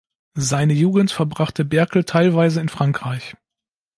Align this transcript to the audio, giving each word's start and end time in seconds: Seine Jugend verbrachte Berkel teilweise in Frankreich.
Seine 0.39 0.73
Jugend 0.73 1.11
verbrachte 1.11 1.63
Berkel 1.63 2.05
teilweise 2.05 2.59
in 2.59 2.69
Frankreich. 2.69 3.35